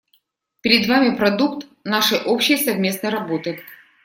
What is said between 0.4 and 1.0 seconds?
Перед